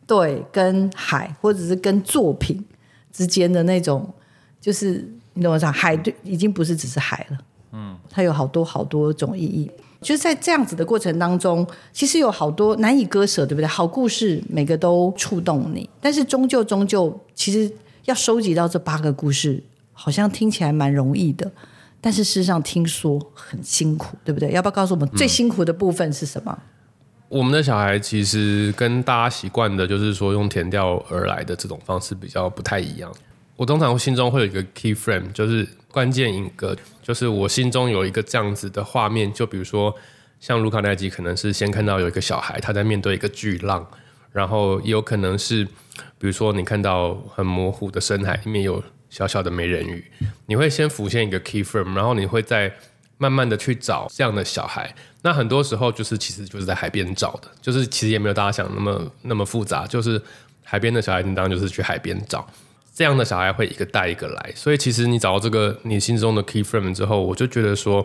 [0.06, 2.64] 对，跟海或者是跟作品
[3.12, 4.10] 之间的那种，
[4.58, 7.38] 就是你懂我讲，海对已经不是只是海了，
[7.72, 9.70] 嗯，它有好多好多种意义。
[10.00, 13.66] 就是在这样子的过程当中，其实有好多难以割舍，对不对？
[13.66, 17.68] 好故事每个都触动你，但是终究终究，其实
[18.04, 19.60] 要收集到这八个故事，
[19.92, 21.50] 好像听起来蛮容易的，
[22.00, 24.52] 但是事实上听说很辛苦，对不对？
[24.52, 26.56] 要不要告诉我们最辛苦的部分是什么？
[27.28, 33.12] 我们的小孩其实跟大家习惯的，就是说用填调而来的这种方式比较不太一样。
[33.56, 39.32] 我通常心中会有一个 key frame，就是关键影格，就是我心中有一个这样子的画面。
[39.32, 39.94] 就比如说，
[40.38, 43.86] 像卢卡那集，可能是先看到有一个小孩他在面对一个巨浪，
[44.30, 45.64] 然后也有可能是，
[46.18, 50.04] 比如说你看到很模糊的深海里面有小小的美人鱼，
[50.46, 52.72] 你会先浮现一个 key frame，然后你会再
[53.16, 54.94] 慢慢的去找这样的小孩。
[55.22, 60.22] 那很多时候就是其实就是在海边找的，就是其实也没有大家想那么那么复杂，就是
[60.62, 62.46] 海边的小孩，你当然就是去海边找。
[62.98, 68.04] 这样的小孩会一个带一个来，所以其实你找到这个你心中的 key frame 之后，我就觉得说，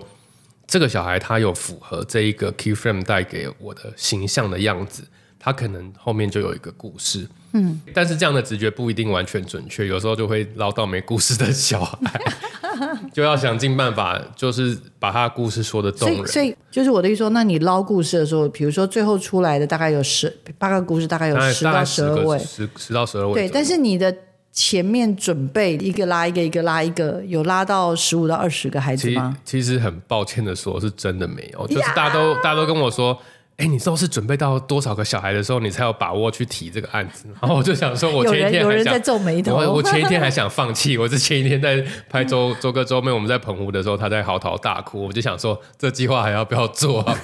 [0.67, 5.03] 这个小孩他有符合这一个 key frame 带给我的形象的样子，
[5.39, 7.27] 他可能后面就有一个故事。
[7.53, 12.21] 嗯，但是这样的直觉不一定完全准确，有时候就会捞到没故事的小孩，
[13.12, 16.27] 就要想尽办法，就是把他的故事说的动人。
[16.27, 23.34] 所以，就是我的意思说，那你捞故事的时候，比如说最后出来的大概有十八个故事，大概有十到十二位，十十到十二位。
[23.34, 24.15] 对，但是你的。
[24.54, 29.36] 前面准备一个拉一个，一个拉一个，有拉到十五到二十个孩子吗？
[29.44, 33.20] 其实很抱歉的说，是真的没有，就是大家都大家都跟我说。
[33.58, 37.26] 哎，你知道是准备到多少个小孩的时候，你才有把握去提这个案子？
[37.39, 40.98] 然后我就想说，我前一天有人在皱眉头，我我前一天还想放弃。
[40.98, 45.06] 我是前一天在拍周周哥周妹，我们在澎湖的时候，他在嚎啕大哭。
[45.06, 47.02] 我就想说，这计划还要不要做？
[47.02, 47.16] 啊？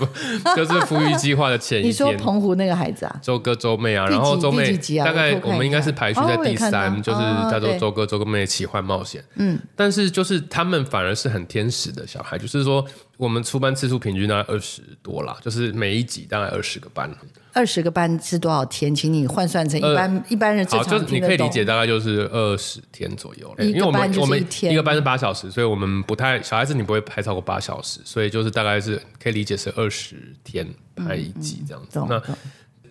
[0.56, 1.90] 就是富裕计划的前一天。
[1.90, 3.20] 你说澎湖那个孩子啊？
[3.24, 9.24] 周哥周妹啊，然后周妹大概我们应该是排序在第三，就是叫做周哥周哥妹奇幻冒险。
[9.38, 12.86] 嗯，但是就是他们反而是很天使的小孩，就是说。
[13.20, 17.14] 我们出班次数平均大概二十多啦，就是每一集大概二十个班。
[17.52, 18.96] 二十个班是多少天？
[18.96, 23.54] 请你换算成一般一般人正常你可以理解大概就是二十天左右。
[23.60, 32.00] 因为我们我们一个班是八小时，所以我们不太小孩子你不会拍超过八小时，所以就是大概是可以理解是二十天拍一集这样子。
[32.08, 32.24] 那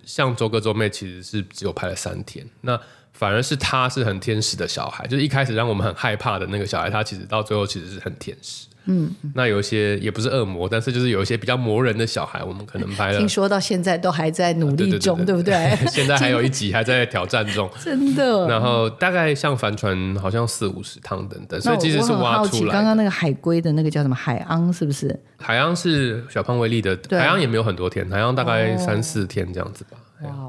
[0.04, 2.78] 像周哥周妹其实是只有拍了三天，那
[3.14, 8.66] 反而是他是很天使的小孩，就是一开始让我们很害怕的那个小孩，他其实到最后其实是很天使。
[8.90, 13.18] 嗯，那有一些也不是恶魔，但是就是有一些比较磨人的小孩，我们可能拍了。
[13.18, 15.76] 听说到现在都还在努力中，对不对？
[15.92, 18.48] 现在还有一集还在挑战中，真的。
[18.48, 22.72] 然后大概像帆船，好像四五十趟等等，所以其实是挖出来。
[22.72, 25.14] 刚刚那个海龟的那个叫什么海昂，是不是？
[25.36, 29.98] 海昂是小胖威力的，海昂也没有很多天，海昂大概三四天这样子吧。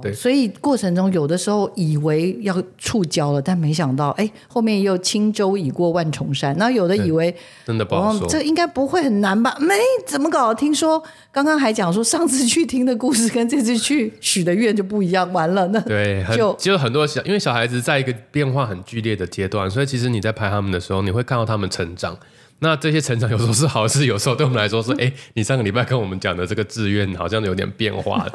[0.01, 6.55] 对，所以过程中有的时候以为要触礁了，但没想到，哎，后面又轻舟已过万重山。
[6.58, 7.34] 那有的以为
[7.65, 9.55] 真的不好说，这应该不会很难吧？
[9.60, 9.75] 没
[10.08, 10.53] 怎么搞？
[10.53, 11.01] 听说
[11.32, 15.32] 刚刚还讲说，上次去听的故事跟这次去许的愿就不一样。
[15.32, 22.17] 完了，那 对，就就很多小，因为小孩子在一个变化很剧烈的阶段，所以其实你在拍他们的时候，你会看到他们成长。
[22.62, 28.25] 那这些成长有时候是好事，有时候对我们来说是，哎，你上个礼拜跟我们讲的这个志愿好像有点变化。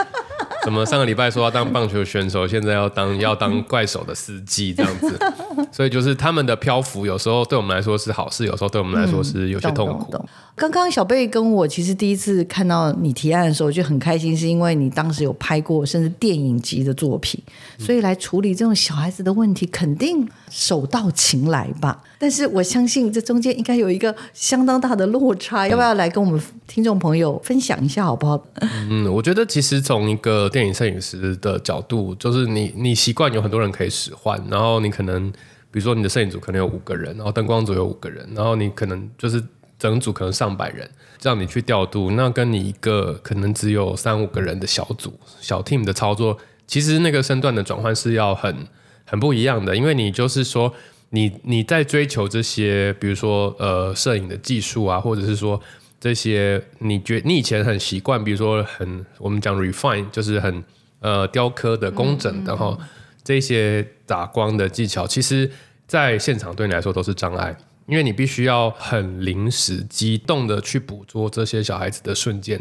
[0.64, 5.18] 怎么上个礼拜说要当棒球选手，现在要当 要当怪手的司机这样子？
[5.70, 10.14] 所以就是他们的漂浮，有时候对我们来说是好事，有时候对我们来说是有些痛苦。
[10.56, 17.42] 刚刚小贝跟我其实第一次看到你提案的时候就很开心，是因为你当时有拍过甚至电影级的作品，
[17.78, 22.00] 所以来处理这种小孩子的问题肯定手到擒来吧。
[22.16, 28.40] 但是我相信这中间应该有一个相当大的落差，要不要来跟我们听众朋友分享一下好不好？
[28.88, 35.28] 嗯，我觉得其实从一个电影摄影师的角度，就是你你习惯有很多人可以使唤，然后你可能
[35.72, 39.42] 比如说你的摄影组可能有五个人，然后灯光组有五个人，然后你可能就是。
[39.76, 40.88] 整组可能上百人，
[41.18, 48.66] 这样你去调度，那跟你一个可能只有三五个人的小组、小 team 的操作，其实那个身段的转换是要很
[49.04, 49.76] 很不一样的。
[49.76, 50.72] 因为你就是说，
[51.10, 55.60] 你你在追求这些，比如说呃摄影的技术啊，或者是说
[56.00, 60.64] 这些你觉你以前很习惯，比如说很我们讲 refine，就是很
[61.00, 62.76] 呃雕刻的工整的哈，
[63.22, 65.50] 这些打光的技巧，其实
[65.86, 67.56] 在现场对你来说都是障碍。
[67.86, 72.58] 因为你必须要很临时、机动的去捕捉这些小孩子的瞬间，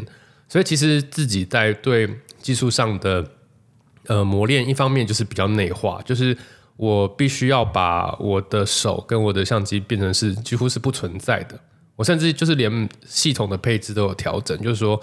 [0.50, 2.06] 所以其实自己在对
[2.42, 3.26] 技术上的
[4.06, 6.36] 呃磨练，一方面就是比较内化，就是
[6.76, 11.58] 我必须要把我的手跟我的相机变成是几乎是不存在的，
[11.96, 15.00] 我甚至就是连系统的配置都有调整，就是说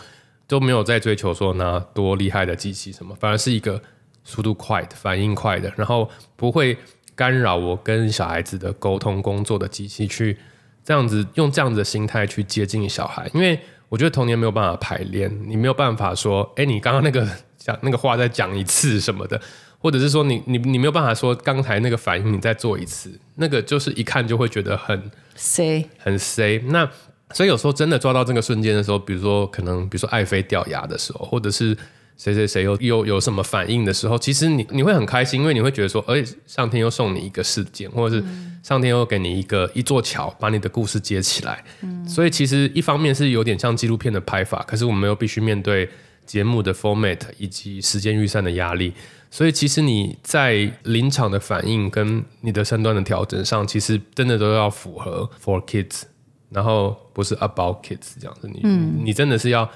[0.48, 3.82] 都没有在追求说拿多厉害的机器什么，反而是一个
[4.24, 6.78] 速度快的、反应快的，然后不会。
[7.14, 10.36] 干扰我跟小孩子的沟通工作的机器，去
[10.84, 13.60] 这样子用这样子的心态去接近小孩，因为
[13.90, 17.28] 我觉得童年没有办法排练，你没有办法说，哎，你刚刚那个
[17.64, 19.40] 讲那个话再讲一次什么的，
[19.78, 26.60] 或者是说你你你没有办法说刚才那个反应你再做一次，那个就是一看就会觉得很 C 很 C。
[26.68, 26.90] 那
[27.34, 31.78] 所以有时候真的抓到这个瞬间的时候，比如说可能比如说爱妃掉牙的时候，或者是。
[32.18, 38.24] 谁谁谁又又有什么反应的时候，其实你你会很开心，因为你会觉得说，哎，上天又送你一个事件，或者是
[38.62, 41.64] 上天又给你一个一座桥，把你的故事接起来。
[42.08, 45.90] 所以其实一方面是有点像纪录片的拍法，可是我们又必须面对
[46.26, 48.94] 节目的 format 以及时间预算的压力。
[49.30, 56.04] 所以其实你在临场的反应跟你的身段的调整上，其实真的都要符合 for kids，
[56.50, 58.48] 然后不是 about kids 这样子。
[58.48, 58.62] 你
[59.04, 59.70] 你真的是要。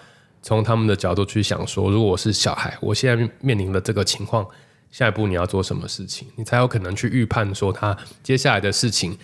[0.48, 4.46] 从他们的角度去想，说如果我是小孩，我现在面临的这个情况，
[4.92, 9.18] 下一步你要做什么事情，你才有可能去预判说他接下来的事情，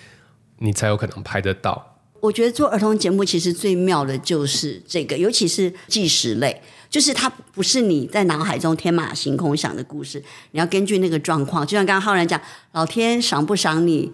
[0.57, 1.90] 你才有可能拍得到。
[2.21, 12.39] 我觉得做儿童节目其实最妙的就是这个，尤其是纪实类，就是它不是你在脑海中天马行空想的故事，你要根据那个状况，就像刚刚浩然讲，
[12.71, 14.13] 老天赏不赏你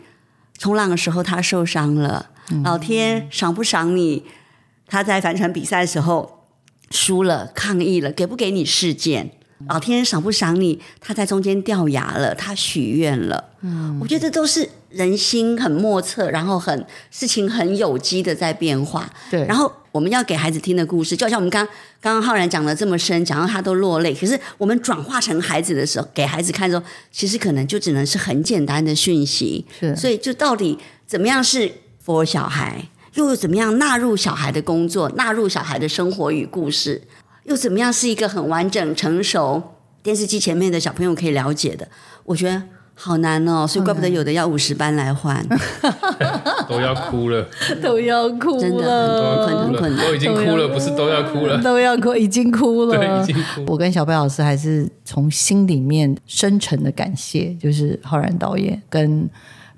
[0.57, 2.31] 冲浪的时候他受伤了，
[2.63, 4.23] 老天赏不赏你
[4.87, 6.35] 他在帆船比赛的时候。
[6.89, 9.29] 输了，抗议了，给不给你事件？
[9.67, 10.79] 老天赏不赏你？
[11.01, 13.49] 他在中间掉牙了，他许愿了。
[13.59, 19.09] 嗯，我觉得这都是人心很莫测，然后很事情很有机的在变化。
[19.29, 21.65] 对，然后我们要给孩子听的故事，就好像我们刚
[21.99, 24.13] 刚刚浩然讲的这么深，讲到他都落泪。
[24.13, 29.65] 可是我们转化成孩子的时候，给孩子看的时候，其实可能就只能是很简单的讯息。
[29.79, 31.71] 是，所以就到底怎么样是
[32.05, 32.89] for 小孩？
[33.15, 37.01] 又怎么样纳入小孩的工作，纳入小孩的生活与故事？
[37.45, 41.87] 又怎么样是一个很完整、成熟电视机前面的小朋友可以了解的？
[42.25, 42.61] 我觉得
[42.99, 45.45] 好难哦，所以怪不得有的要五十班来换，
[46.67, 47.47] 都要哭了，
[47.79, 53.71] 都要哭了，真的很困难，都已经哭了，不是都要哭了， 都要哭，已经哭了，对，已经哭。
[53.71, 59.29] 我跟小贝老师还是从心里面深沉的感谢，就是浩然导演跟。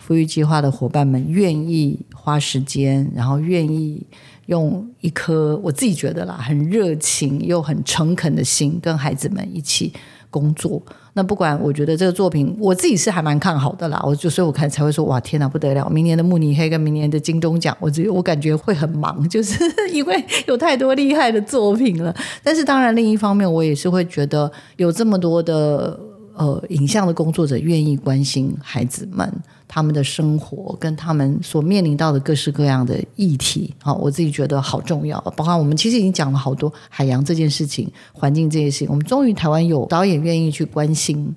[0.01, 4.01] 富裕计划的伙伴们愿意花时间，然后愿意
[4.47, 9.93] 用一颗我自己觉得啦很热情又很诚恳的心，跟孩子们一起
[10.29, 10.81] 工作。
[11.13, 14.01] 那不管我觉得这个作品，我自己是还蛮看好的啦。
[14.05, 15.89] 我就所以我看才会说哇天哪不得了！
[15.89, 19.57] 明年的慕尼黑跟明年的金钟奖，我只我感觉会很忙， 就是
[19.91, 22.15] 因为有太多厉害的作品了。
[22.43, 25.99] 但是当然另一方面，我也是会觉得有这么多的。
[26.39, 29.29] 呃影像的工作者愿意关心孩子们
[29.67, 35.19] 他们的生活跟他们所面临到的各式各样的议题啊，我自己觉得好重要。
[35.35, 41.35] 包括我们其实已经讲了好多海洋这件事情、环境这件事情，我们终于台湾有导演愿意去关心。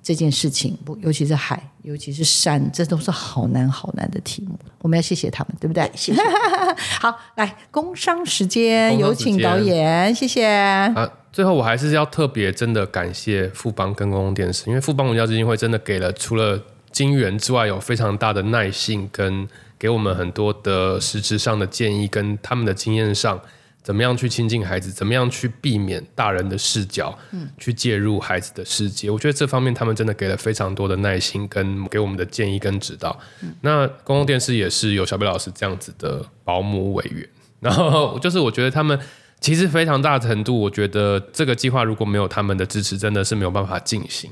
[0.00, 4.58] 这件事情不，尤其是海，尤其是山，这都是好难好难的题目。
[4.80, 5.90] 我们要谢谢他们，对不对？
[5.94, 6.22] 谢谢。
[6.98, 10.46] 好，来工商时间，有请导演，谢谢。
[10.46, 11.06] 啊，
[11.38, 16.60] 最后我还是要特别真的感谢富邦跟公共电视，因为富邦文教基金会真的给了除了
[16.90, 19.46] 金源之外，有非常大的耐性，跟
[19.78, 23.40] 给我们很多的实质上的建议，跟他们的经验上。
[23.84, 24.90] 怎么样去亲近孩子？
[24.90, 29.08] 怎么样去避免大人的视角，嗯，去介入孩子的世界？
[29.08, 33.16] 我觉得这方面他们真的给了非常多的耐心，跟给我们的建议跟指导。
[33.60, 37.28] 那公共电视也是有小贝老师这样子的保姆委员，
[37.60, 38.98] 然后就是我觉得他们
[39.40, 44.30] 其实非常大程度，我觉得这个计划如果没有他们的支持，真的是没有办法进行。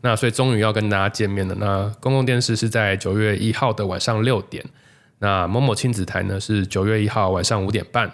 [0.00, 1.54] 那所以终于要跟大家见面了。
[1.56, 4.64] 那公共电视是在九月一号的晚上六点，
[5.18, 8.12] 那某某亲子台呢是九月一号晚上五点半。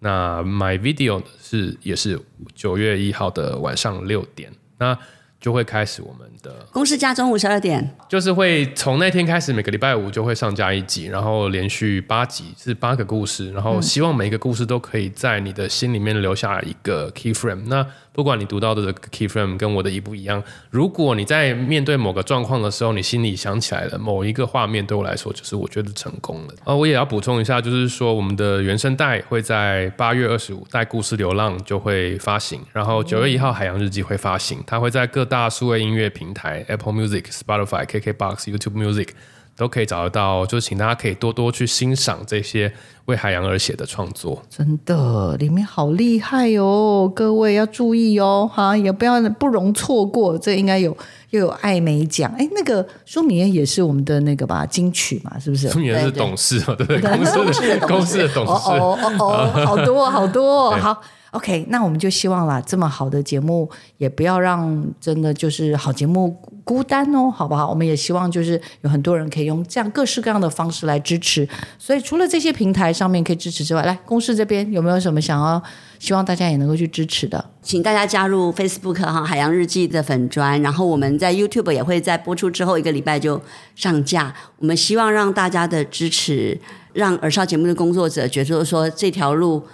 [0.00, 2.20] 那 My Video 是也是
[2.54, 4.96] 九月一号的晚上六点，那
[5.40, 17.62] 就会开始我们的公司加中午十二点，就是会从那天开始，每个礼拜五就会上架一集，然后连续八集是八个故事，然后希望每一个故事都可以在你的心里面留下一个 key frame。
[17.66, 17.86] 那
[18.18, 26.54] 不管你读到的 key frame 跟我的一不一样，如果你在面对某个状况的时候，你心里想起来了某一个画面，对我来说就是我觉得成功了。
[26.64, 39.10] 呃，我也要补充一下，就是说我们的原声带会在八月二十五带故事流浪就会发行，然后九月一号海洋日记会发行，它会在各大数位音乐平台 Apple Music、Spotify、KKBox、YouTube Music。
[39.58, 42.72] 都可以找得到，就请大家可以多多去欣赏这些
[43.06, 44.40] 为海洋而写的创作。
[44.48, 50.38] 真的，里面好厉害哦，各位要注意哦，哈，也不要不容错过。
[50.38, 50.96] 这应该有
[51.30, 55.68] 又有艾美奖，哎，那个舒米恩也是我们的那个吧金曲嘛，是不是？
[55.68, 57.00] 舒米恩是董事嘛，对不对？
[57.00, 61.02] 公司的公司的董事，哦哦哦，好多好多 好。
[61.32, 63.68] OK，那我们就希望啦，这么好的节目
[63.98, 67.68] 也不要让真的就是好节目孤单哦，好不好？
[67.68, 71.46] 我们也希望就是有很多人可以用这样各式各样的方式来支持。
[71.78, 75.62] 所以除了这些平台上面可以支持之外，来公司这边有没有什么想要
[75.98, 77.44] 希望大家也能够去支持的？
[77.62, 83.38] 请大家加入 Facebook 哈海洋日记的粉砖，然后我们在 YouTube 也会在播出之后一个礼拜就
[83.74, 84.34] 上架。
[84.58, 86.58] 我们希望让大家的支持，
[86.94, 89.66] 让耳少节目的工作者觉得说这条路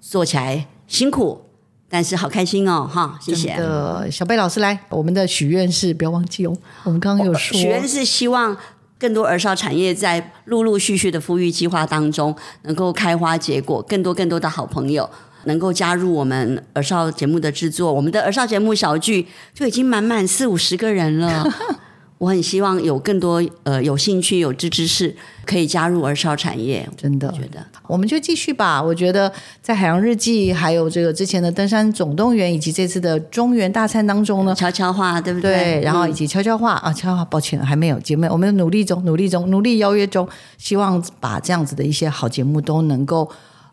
[0.00, 0.66] 做起来。
[0.92, 1.40] 辛苦，
[1.88, 2.86] 但是好开心哦！
[2.86, 3.56] 哈，谢谢。
[3.56, 6.54] 的小贝老师来，我们的许愿是不要忘记哦。
[6.84, 8.54] 我们刚刚有说，许愿是希望
[8.98, 15.08] 更多儿少产业在陆陆续续的富裕计划当中能够开花结果，更多更多的好朋友
[15.44, 17.90] 能够加入我们儿少节目的制作。
[17.90, 21.42] 我们的儿少节目小剧就已经满满四五十个人了。
[22.22, 25.12] 我很希望有更多呃有兴趣有志之士
[25.44, 27.58] 可以加入儿少产业，真的觉得
[27.88, 28.80] 我们就继续吧。
[28.80, 35.52] 我觉得在海洋日记，还有这个之前的登山总动员，以及这次的中原大餐当中呢，悄悄话对不对？
[35.52, 43.28] 对，然后以及悄悄话啊，悄悄话，抱歉还没有节目，我们努力中，努力中，努力邀约中，希望把这样子的一些好节目都能够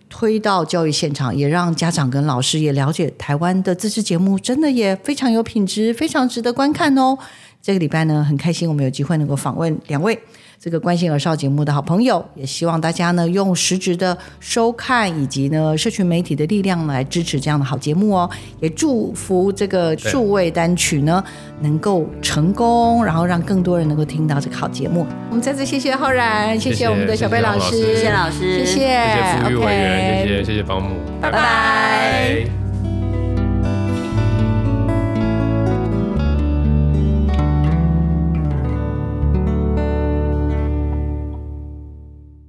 [0.09, 7.15] 推到教育现场，也让家长跟老师也了解台湾的自制节目真的也非常有品质，非常值得观看哦。
[7.61, 10.17] 这个礼拜呢，很开心我们有机会能够访问两位
[10.59, 18.29] 这个关心儿少节目的好朋友，也希望大家呢用实质的收看以及呢社群媒体的力量来支持这样的好节目哦。
[18.59, 21.23] 也祝福这个数位单曲呢
[21.61, 25.05] 能够成功，然后让更多人能够听到这个好节目。
[25.29, 32.58] 我们再次谢谢浩然，谢谢我们的小贝老师，谢谢老师，谢谢，谢谢副育委员，谢谢谢谢保姆，拜拜。